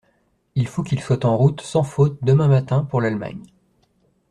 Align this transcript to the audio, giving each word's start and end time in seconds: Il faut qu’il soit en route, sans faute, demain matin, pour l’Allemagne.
Il 0.55 0.67
faut 0.67 0.81
qu’il 0.81 0.99
soit 0.99 1.25
en 1.25 1.37
route, 1.37 1.61
sans 1.61 1.83
faute, 1.83 2.17
demain 2.23 2.47
matin, 2.47 2.83
pour 2.83 3.01
l’Allemagne. 3.01 3.43